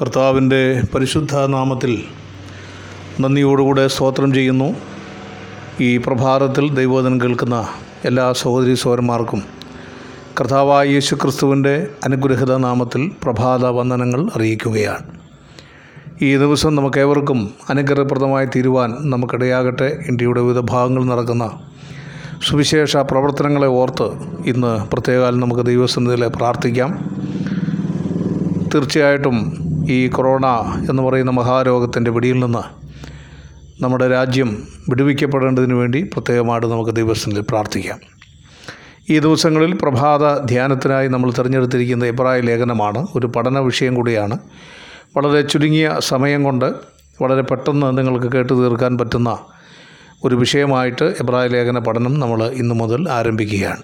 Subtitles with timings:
[0.00, 2.04] കർത്താവിന്റെ പരിശുദ്ധ നാമത്തിൽ
[3.20, 4.76] നന്ദിയോടുകൂടെ സ്തോത്രം ചെയ്യുന്നു.
[5.80, 7.68] ഈ പ്രഭാതത്തിൽ ദൈവോധനം കേൾക്കുന്ന
[8.04, 9.42] എല്ലാ സഹോദരി സഹോദരന്മാർക്കും
[10.40, 15.06] കർത്താവായ യേശു ക്രിസ്തുവിന്റെ അനുഗ്രഹിത നാമത്തിൽ പ്രഭാത വന്ദനങ്ങൾ അറിയിക്കുകയാണ്.
[16.22, 20.04] ഈ ദിവസം നമുക്കേവർക്കും അനുഗ്രഹപ്രദമായി തീരുവാൻ നമുക്കിടയാകട്ടെ.
[20.08, 21.50] ഇന്ത്യയുടെ വിവിധ ഭാഗങ്ങളിൽ നടക്കുന്ന
[22.48, 24.10] സുവിശേഷ പ്രവർത്തനങ്ങളെ ഓർത്ത്
[24.46, 26.90] ഇന്ന് പ്രത്യേകാലം നമുക്ക് ദൈവസന്നിധിയിൽ പ്രാർത്ഥിക്കാം.
[28.74, 30.46] തീർച്ചയായിട്ടും ഈ കൊറോണ
[30.90, 32.86] എന്ന് പറയുന്ന മഹാരോഗത്തിന്റെ പിടിയിൽ നിന്ന്
[33.82, 37.98] നമ്മുടെ രാജ്യം വിടുവിക്കപ്പെടേണ്ടതിന് വേണ്ടി പ്രത്യേകമായിട്ട് നമുക്ക് ദിവസങ്ങളിൽ പ്രാർത്ഥിക്കാം.
[39.10, 44.38] ഈ ദിവസങ്ങളിൽ പ്രഭാത ധ്യാനത്തിനായി നമ്മൾ തിരഞ്ഞെടുത്തിരിക്കുന്ന എബ്രായ ലേഖനമാണ് ഒരു പഠന വിഷയം കൂടിയാണ്.
[45.16, 46.64] വളരെ ചുരുങ്ങിയ സമയം കൊണ്ട്
[47.22, 49.38] വളരെ പെട്ടെന്ന് നിങ്ങൾക്ക് കേട്ടു തീർക്കാൻ പറ്റുന്ന
[50.24, 53.82] ഒരു വിഷയമായിട്ട് എബ്രായ ലേഖന പഠനം നമ്മൾ ഇന്നു മുതൽ ആരംഭിക്കുകയാണ്.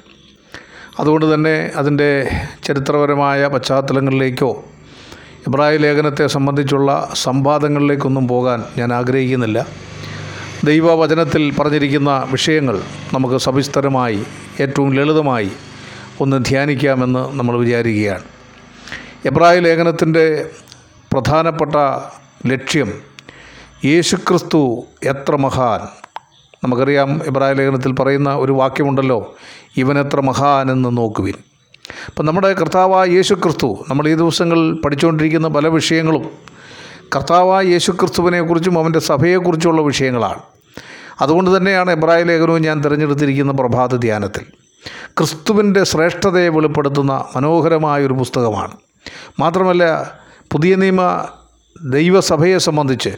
[1.01, 2.31] അതുകൊണ്ട് തന്നെ അതിന്റെ
[2.65, 4.65] ചരിത്രപരമായ പശ്ചാത്തലങ്ങളിലേക്കോ
[5.49, 9.67] എബ്രായ ലേഖനത്തെ സംബന്ധിച്ചുള്ള സംവാദങ്ങളിലേക്കൊന്നും പോകാൻ ഞാൻ ആഗ്രഹിക്കുന്നില്ല.
[10.65, 12.81] ദൈവവചനത്തിൽ പറഞ്ഞിരിക്കുന്ന വിഷയങ്ങൾ
[13.15, 14.25] നമുക്ക് സവിസ്തരമായി
[14.61, 15.51] ഏറ്റവും ലളിതമായി
[16.21, 18.23] ഒന്ന് ധ്യാനിക്കാമെന്ന് നമ്മൾ വിചാരിക്കുകയാണ്.
[19.25, 20.51] എബ്രാഹിം ലേഖനത്തിന്റെ
[21.13, 21.75] പ്രധാനപ്പെട്ട
[22.47, 22.93] ലക്ഷ്യം
[23.85, 25.81] യേശുക്രിസ്തു എത്ര മഹാൻ?
[26.65, 29.35] നമുക്കറിയാം ഇബ്രാഹിം ലേഖനത്തിൽ പറയുന്ന ഒരു വാക്യമുണ്ടല്ലോ
[29.77, 31.35] ഇവനെത്ര മഹാൻ എന്ന് നോക്കുവിൻ.
[32.09, 36.29] അപ്പം നമ്മുടെ കർത്താവായ യേശു ക്രിസ്തു നമ്മൾ ഈ ദിവസങ്ങളിൽ പഠിച്ചുകൊണ്ടിരിക്കുന്ന പല വിഷയങ്ങളും
[37.17, 40.39] കർത്താവായ യേശു ക്രിസ്തുവിനെക്കുറിച്ചും അവന്റെ സഭയെക്കുറിച്ചുള്ള വിഷയങ്ങളാണ്.
[41.21, 44.45] അതുകൊണ്ട് തന്നെയാണ് എബ്രായ ലേഖനവും ഞാൻ തിരഞ്ഞെടുത്തിരിക്കുന്ന പ്രഭാത ധ്യാനത്തിൽ.
[45.19, 48.73] ക്രിസ്തുവിന്റെ ശ്രേഷ്ഠതയെ വെളിപ്പെടുത്തുന്ന മനോഹരമായൊരു പുസ്തകമാണ്.
[49.39, 50.13] മാത്രമല്ല
[50.53, 51.27] പുതിയ നിയമ
[51.83, 53.09] ദൈവസഭയെ സംബന്ധിച്ച്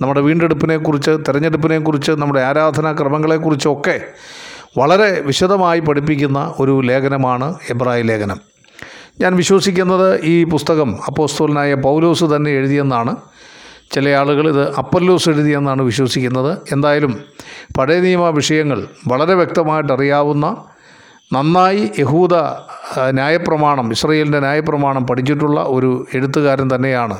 [0.00, 4.00] നമ്മുടെ വീണ്ടെടുപ്പിനെക്കുറിച്ച് തിരഞ്ഞെടുപ്പിനെക്കുറിച്ച് നമ്മുടെ ആരാധനാ ക്രമങ്ങളെക്കുറിച്ചൊക്കെ
[4.78, 8.40] വളരെ വിശദമായി പഠിപ്പിക്കുന്ന ഒരു ലേഖനമാണ് എബ്രായ ലേഖനം.
[9.20, 13.16] ഞാൻ വിശ്വസിക്കുന്നത് ഈ പുസ്തകം അപ്പോസ്തോലനായ പൗലോസ് തന്നെ എഴുതിയെന്നാണ്.
[13.92, 16.58] ചില ആളുകൾ ഇത് അപ്പല്ലോസ് എഴുതിയെന്നാണ് വിശ്വസിക്കുന്നത്.
[16.72, 17.24] എന്തായാലും
[17.78, 20.56] പഴയ നിയമ വിഷയങ്ങൾ വളരെ വ്യക്തമായിട്ട് അറിയാവുന്ന
[21.32, 22.34] നന്നായി യഹൂദ
[23.10, 27.18] ന്യായപ്രമാണം ഇസ്രയേലിന്റെ ന്യായപ്രമാണം പഠിച്ചിട്ടുള്ള ഒരു എഴുത്തുകാരൻ തന്നെയാണ്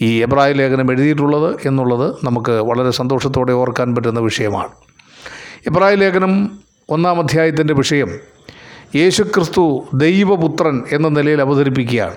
[0.00, 4.68] ഈ എബ്രായ ലേഖനം എഴുതിയിട്ടുള്ളത് എന്നുള്ളത് നമുക്ക് വളരെ സന്തോഷത്തോടെ ഓർക്കാൻ പറ്റുന്ന വിഷയമാണ്.
[5.66, 8.18] എബ്രായ ലേഖനം ഒന്നാം അധ്യായത്തിന്റെ വിഷയം
[8.96, 12.14] യേശുക്രിസ്തു ദൈവപുത്രൻ എന്ന നിലയിൽ അവതരിപ്പിക്കുകയാണ്.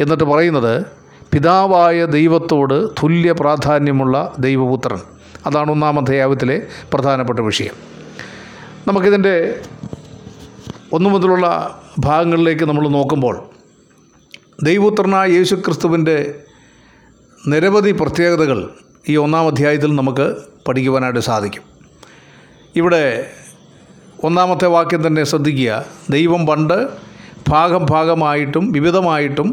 [0.00, 0.86] എന്നിട്ട് പറയുന്നത്
[1.32, 4.98] പിതാവായ ദൈവത്തോട് തുല്യ പ്രാധാന്യമുള്ള ദൈവപുത്രൻ.
[5.46, 7.74] അതാണ് ഒന്നാം അധ്യായത്തിലെ പ്രധാനപ്പെട്ട വിഷയം.
[8.88, 9.60] നമുക്കിതിന്റെ
[10.92, 11.46] ഒന്നു മുതലുള്ള
[11.98, 13.42] ഭാഗങ്ങളിലേക്ക് നമ്മൾ നോക്കുമ്പോൾ
[14.62, 16.34] ദൈവപുത്രനായ യേശുക്രിസ്തുവിന്റെ
[17.46, 18.70] നിരവധി പ്രത്യേകതകൾ
[19.08, 20.36] ഈ ഒന്നാം അധ്യായത്തിൽ നമുക്ക്
[20.68, 21.62] പഠിക്കുവാനായിട്ട് സാധിക്കും.
[22.76, 23.30] ഇവിടെ
[24.24, 25.84] ഒന്നാമത്തെ വാക്യം തന്നെ ശ്രദ്ധിക്കുക.
[26.10, 26.88] ദൈവം പണ്ട്
[27.48, 29.48] ഭാഗം ഭാഗമായിട്ടും വിവിധമായിട്ടും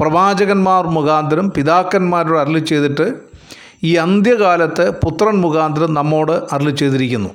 [0.00, 3.14] പ്രവാചകന്മാർ മുഖാന്തരം പിതാക്കന്മാരോട് അരളി ചെയ്തിട്ട്
[3.84, 7.30] ഈ അന്ത്യകാലത്ത് പുത്രൻ മുഖാന്തരം നമ്മോട് അരളി ചെയ്തിരിക്കുന്നു.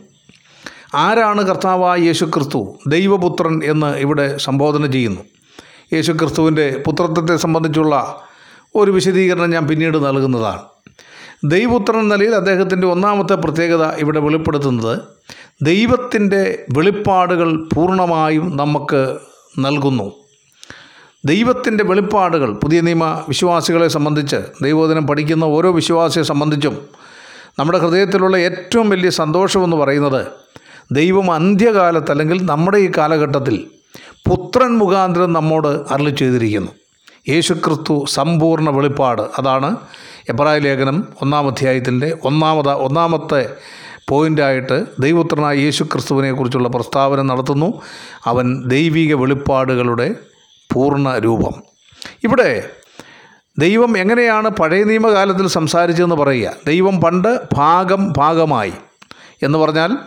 [0.94, 5.22] ആരാണ് കർത്താവായ യേശു ക്രിസ്തു ദൈവപുത്രൻ എന്ന് ഇവിടെ സംബോധന ചെയ്യുന്നു.
[5.94, 8.16] യേശു ക്രിസ്തുവിന്റെ പുത്രത്വത്തെ സംബന്ധിച്ചുള്ള
[8.76, 10.60] ഒരു വിശദീകരണം ഞാൻ പിന്നീട് നൽകുന്നതാണ്.
[11.46, 15.00] ദൈവപുത്രൻ എന്ന നിലയിൽ അദ്ദേഹത്തിന്റെ ഒന്നാമത്തെ പ്രത്യേകത ഇവിടെ വെളിപ്പെടുത്തുന്നത്
[15.64, 19.18] ദൈവത്തിന്റെ വെളിപ്പാടുകൾ പൂർണമായും നമുക്ക്
[19.60, 20.12] നൽകുന്നു.
[21.26, 26.90] ദൈവത്തിന്റെ വെളിപ്പാടുകൾ പുതിയ നിയമ വിശ്വാസികളെ സംബന്ധിച്ച് ദൈവോധനം പഠിക്കുന്ന ഓരോ വിശ്വാസിയെ സംബന്ധിച്ചും
[27.60, 30.28] നമ്മുടെ ഹൃദയത്തിലുള്ള ഏറ്റവും വലിയ സന്തോഷമെന്ന് പറയുന്നത്
[30.92, 33.68] ദൈവം അന്ത്യകാലത്ത് അല്ലെങ്കിൽ നമ്മുടെ ഈ കാലഘട്ടത്തിൽ
[34.30, 36.72] പുത്രൻ മുഖാന്തരം നമ്മോട് അരളി ചെയ്തിരിക്കുന്നു.
[37.30, 39.22] യേശുക്രിസ്തു സമ്പൂർണ വെളിപ്പാട്.
[39.40, 39.76] അതാണ്
[40.30, 43.54] എബ്രായ ലേഖനം ഒന്നാം അധ്യായത്തിന്റെ ഒന്നാമത ഒന്നാമത്തെ
[44.10, 47.82] പോയിന്റായിട്ട് ദൈവപുത്രനായ യേശു ക്രിസ്തുവിനെക്കുറിച്ചുള്ള പ്രസ്താവന നടത്തുന്നു.
[48.26, 50.16] അവൻ ദൈവിക വെളിപ്പാടുകളുടെ
[50.74, 51.64] പൂർണ രൂപം.
[52.24, 52.70] ഇവിടെ
[53.60, 56.52] ദൈവം എങ്ങനെയാണ് പഴയ നിയമകാലത്തിൽ സംസാരിച്ചതെന്ന് പറയുക.
[56.68, 58.74] ദൈവം പണ്ട് ഭാഗം ഭാഗമായി
[59.44, 59.98] എന്ന് പറഞ്ഞാൽ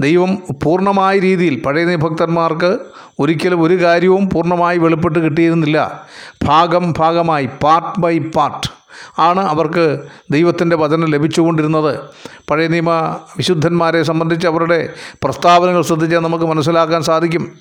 [0.00, 2.78] ദൈവം പൂർണമായ രീതിയിൽ പഴയ നിയമഭക്തന്മാർക്ക്
[3.18, 6.08] ഒരിക്കലും ഒരു കാര്യവും പൂർണമായി വെളിപ്പെട്ട് കിട്ടിയിരുന്നില്ല.
[6.44, 8.85] ഭാഗം ഭാഗമായി പാർട്ട് ബൈ പാർട്ട്.
[9.18, 10.00] ആണ് അവർക്ക്
[10.30, 12.00] ദൈവത്തിന്റെ വചനം ലഭിച്ചുകൊണ്ടിരുന്നത്.
[12.50, 14.88] പഴയ നിയമ വിശുദ്ധന്മാരെ സംബന്ധിച്ച് അവരുടെ
[15.24, 17.52] പ്രസ്താവനകൾ ശ്രദ്ധിച്ചാൽ നമുക്ക് മനസ്സിലാക്കാൻ സാധിക്കും.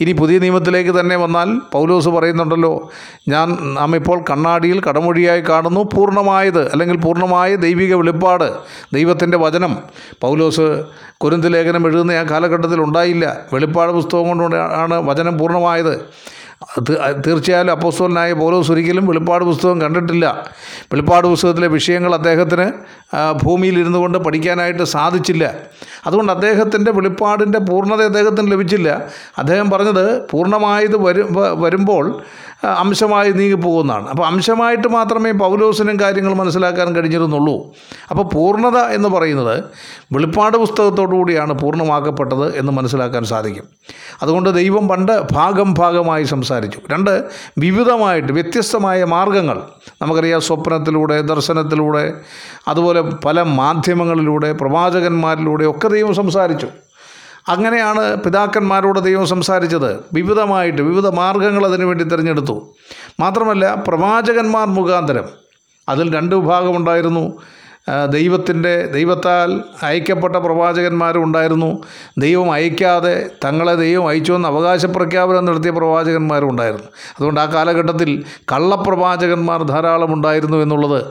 [0.00, 2.90] ഇനി പുതിയ നിയമത്തിലേക്ക് തന്നെ വന്നാൽ പൗലോസ് പറയുന്നുണ്ടല്ലോ
[3.28, 5.80] ഞാൻ നാം ഇപ്പോൾ കണ്ണാടിയിൽ കടമൊഴിയായി കാണുന്നു.
[5.80, 8.52] പൂർണമായത് അല്ലെങ്കിൽ പൂർണമായ ദൈവിക വെളിപ്പാട്
[8.92, 9.76] ദൈവത്തിന്റെ വചനം.
[10.20, 10.84] പൗലോസ്
[11.16, 13.36] കുരുന്ത് ലേഖനം എഴുതുന്ന ആ കാലഘട്ടത്തിൽ ഉണ്ടായില്ല.
[13.52, 16.04] വെളിപ്പാട് പുസ്തകം കൊണ്ടാണ് വചനം പൂർണമായത്.
[17.26, 20.44] തീർച്ചയായും അപ്പോസ്തലനായ പോലോസ് ഒരിക്കലും വെളിപ്പാട് പുസ്തകം കണ്ടിട്ടില്ല.
[20.92, 22.72] വെളിപ്പാട് പുസ്തകത്തിലെ വിഷയങ്ങൾ അദ്ദേഹത്തിന്
[23.44, 25.54] ഭൂമിയിലിരുന്നു കൊണ്ട് പഠിക്കാനായിട്ട് സാധിച്ചില്ല.
[26.06, 29.06] അതുകൊണ്ട് അദ്ദേഹത്തിന്റെ വെളിപ്പാടിന്റെ പൂർണത അദ്ദേഹത്തിന് ലഭിച്ചില്ല.
[29.38, 32.22] അദ്ദേഹം പറഞ്ഞത് പൂർണമായത് വരും വരുമ്പോൾ
[32.64, 34.08] അംശമായി നീങ്ങിപ്പോകുന്നതാണ്.
[34.08, 37.72] അപ്പോൾ അംശമായിട്ട് മാത്രമേ പൗലോസിനും കാര്യങ്ങൾ മനസ്സിലാക്കാൻ കഴിഞ്ഞിരുന്നുള്ളൂ.
[38.10, 39.64] അപ്പോൾ പൂർണത എന്ന് പറയുന്നത്
[40.12, 43.64] വെളിപ്പാട് പുസ്തകത്തോടു കൂടിയാണ് പൂർണമാക്കപ്പെട്ടത് എന്ന് മനസ്സിലാക്കാൻ സാധിക്കും.
[44.22, 46.78] അതുകൊണ്ട് ദൈവം പണ്ട് ഭാഗം ഭാഗമായി സംസാരിച്ചു.
[46.90, 47.24] രണ്ട്
[47.58, 49.62] വിവിധമായിട്ട് വ്യത്യസ്തമായ മാർഗങ്ങൾ.
[50.02, 52.12] നമുക്കറിയാം സ്വപ്നത്തിലൂടെ ദർശനത്തിലൂടെ
[52.68, 56.66] അതുപോലെ പല മാധ്യമങ്ങളിലൂടെ പ്രവാചകന്മാരിലൂടെ ഒക്കെ ദൈവം സംസാരിച്ചു.
[57.48, 60.04] അങ്ങനെയാണ് പിതാക്കന്മാരോട് ദൈവം സംസാരിച്ചത്.
[60.12, 62.74] വിവിധമായിട്ട് വിവിധ മാർഗങ്ങൾ അതിനുവേണ്ടി തിരഞ്ഞെടുത്തു.
[63.20, 65.24] മാത്രമല്ല പ്രവാചകന്മാർ മുഖാന്തരം.
[65.88, 67.38] അതിൽ രണ്ട് വിഭാഗമുണ്ടായിരുന്നു
[68.10, 71.78] ദൈവത്തിന്റെ ദൈവത്താൽ അയക്കപ്പെട്ട പ്രവാചകന്മാരും ഉണ്ടായിരുന്നു.
[72.18, 76.86] ദൈവം അയക്കാതെ തങ്ങളെ ദൈവം അയച്ചുവെന്ന് അവകാശ പ്രഖ്യാപനം നടത്തിയ പ്രവാചകന്മാരും ഉണ്ടായിരുന്നു.
[77.18, 81.04] അതുകൊണ്ട് ആ കാലഘട്ടത്തിൽ കള്ളപ്രവാചകന്മാർ ധാരാളം ഉണ്ടായിരുന്നു എന്നുള്ളത്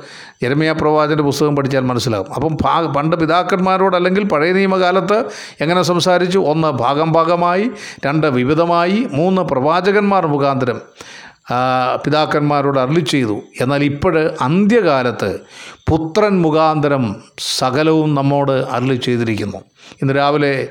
[0.44, 2.34] യരമയ പ്രവാചന്റെ പുസ്തകം പഠിച്ചാൽ മനസ്സിലാകും.
[2.36, 2.58] അപ്പം
[2.96, 5.26] പണ്ട് പിതാക്കന്മാരോട് അല്ലെങ്കിൽ പഴയ നിയമകാലത്ത്
[5.62, 6.40] എങ്ങനെ സംസാരിച്ചു?
[6.40, 7.72] ഒന്ന് ഭാഗം ഭാഗമായി
[8.06, 10.82] രണ്ട് വിവിധമായി മൂന്ന് പ്രവാചകന്മാർ മുഖാന്തരം.
[12.06, 13.42] പിതാക്കന്മാരോട് അരളി ചെയ്തു.
[13.62, 15.40] എന്നാൽ ഇപ്പോൾ അന്ത്യകാലത്ത്
[15.90, 17.16] പുത്രൻ മുഖാന്തരം
[17.58, 19.58] സകലവും നമ്മോട് അരളി ചെയ്തിരിക്കുന്നു.
[20.02, 20.68] ഇന്ന് രാവിലെ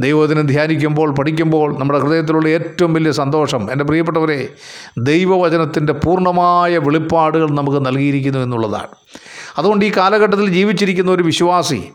[0.00, 4.48] ദൈവത്തിനെ ധ്യാനിക്കുമ്പോൾ പഠിക്കുമ്പോൾ നമ്മുടെ ഹൃദയത്തിലുള്ള ഏറ്റവും വലിയ സന്തോഷം എന്റെ പ്രിയപ്പെട്ടവരെ
[4.98, 8.94] ദൈവവചനത്തിന്റെ പൂർണമായ വെളിപ്പാടുകൾ നമുക്ക് നൽകിയിരിക്കുന്നു എന്നുള്ളതാണ്.
[9.58, 11.88] അതുകൊണ്ട് ഈ കാലഘട്ടത്തിൽ ജീവിച്ചിരിക്കുന്ന ഒരു വിശ്വാസി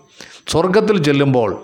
[0.47, 1.63] സ്വർഗത്തിൽ ചെല്ലുമ്പോൾ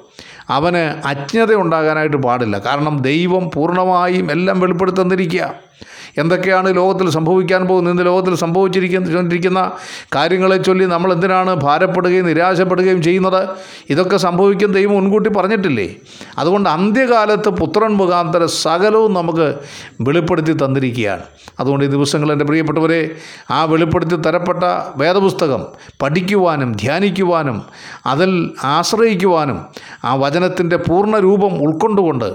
[0.50, 2.60] അവന് അജ്ഞത ഉണ്ടാകാനായിട്ട് പാടില്ല.
[2.60, 5.65] കാരണം ദൈവം പൂർണമായും എല്ലാം വെളിപ്പെടുത്തന്നിരിക്കുക
[6.18, 7.94] എന്തൊക്കെയാണ് ലോകത്തിൽ സംഭവിക്കാൻ പോകുന്നത്?
[7.94, 9.72] ഇന്ന് ലോകത്തിൽ സംഭവിച്ചിരിക്കുന്ന
[10.16, 13.50] കാര്യങ്ങളെ ചൊല്ലി നമ്മൾ എന്തിനാണ് ഭാരപ്പെടുകയും നിരാശപ്പെടുകയും ചെയ്യുന്നത്?
[13.90, 15.96] ഇതൊക്കെ സംഭവിക്കും ദൈവം മുൻകൂട്ടി പറഞ്ഞിട്ടില്ലേ?
[16.38, 19.56] അതുകൊണ്ട് അന്ത്യകാലത്ത് പുത്രൻ മുഖാന്തര സകലവും നമുക്ക്
[20.02, 21.22] വെളിപ്പെടുത്തി തന്നിരിക്കുകയാണ്.
[21.60, 23.12] അതുകൊണ്ട് ഈ ദിവസങ്ങൾ എന്റെ പ്രിയപ്പെട്ടവരെ
[23.52, 24.64] ആ വെളിപ്പെടുത്തി തരപ്പെട്ട
[24.98, 25.66] വേദപുസ്തകം
[26.02, 27.64] പഠിക്കുവാനും ധ്യാനിക്കുവാനും
[28.06, 29.66] അതിൽ ആശ്രയിക്കുവാനും
[30.06, 32.26] ആ വചനത്തിന്റെ പൂർണ രൂപം ഉൾക്കൊണ്ടുകൊണ്ട്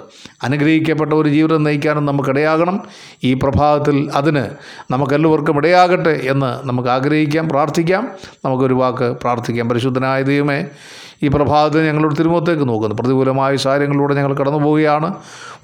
[0.42, 2.80] അനുഗ്രഹിക്കപ്പെട്ട ഒരു ജീവിതം നയിക്കാനും നമുക്കിടയാകണം.
[3.24, 3.34] ഈ
[3.70, 4.44] പ്രഭാതത്തിൽ അതിന്
[4.90, 8.08] നമുക്കെല്ലാവർക്കും ഇടയാകട്ടെ എന്ന് നമുക്ക് ആഗ്രഹിക്കാം പ്രാർത്ഥിക്കാം.
[8.44, 9.68] നമുക്കൊരു വാക്ക് പ്രാർത്ഥിക്കാം.
[9.68, 10.64] പരിശുദ്ധനായ ദൈവമേ
[11.22, 12.96] ഈ പ്രഭാതത്തിൽ ഞങ്ങളുടെ തിരുമുഖത്തേക്ക് നോക്കുന്നു.
[12.96, 15.14] പ്രതികൂലമായ സാഹചര്യങ്ങളിലൂടെ ഞങ്ങൾ കടന്നു പോവുകയാണ്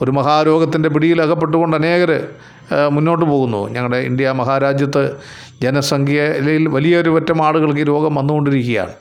[0.03, 2.29] ഒരു മഹാരോഗത്തിന്റെ പിടിയിൽ അകപ്പെട്ടുകൊണ്ട് അനേകർ
[2.89, 3.69] മുന്നോട്ട് പോകുന്നു.
[3.69, 5.17] ഞങ്ങളുടെ ഇന്ത്യ മഹാരാജ്യത്ത്
[5.63, 8.93] ജനസംഖ്യയിൽ വലിയൊരു പറ്റം ആളുകൾക്ക് ഈ രോഗം വന്നുകൊണ്ടിരിക്കുകയാണ്.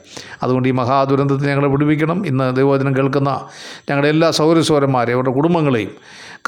[0.44, 2.28] അതുകൊണ്ട് ഈ മഹാദുരന്തത്തെ ഞങ്ങളെ വിടുവിക്കണം.
[2.28, 3.42] ഇന്ന് ദൈവവചനം കേൾക്കുന്ന
[3.90, 5.92] ഞങ്ങളുടെ എല്ലാ സൗരസ്വരന്മാരെയും അവരുടെ കുടുംബങ്ങളെയും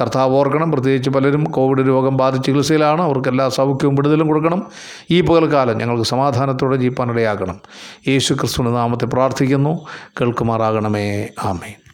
[0.01, 3.01] കർത്താവ് ഓർക്കണം പ്രത്യേകിച്ച് പലരും കോവിഡ് രോഗം ബാധിച്ച് ചികിത്സയിലാണ്.
[3.01, 4.67] അവർക്ക് എല്ലാ സൗഖ്യവും വിടുതലും കൊടുക്കണം.
[5.11, 7.59] ഈ പകൽക്കാലം ഞങ്ങൾക്ക് സമാധാനത്തോടെ ജീപ്പാനിടയാക്കണം
[8.07, 9.85] യേശു ക്രിസ്തുവിന്റെ നാമത്തെ പ്രാർത്ഥിക്കുന്നു.
[10.21, 11.27] കേൾക്കുമാറാകണമേ.
[11.43, 11.86] ആമേൻ.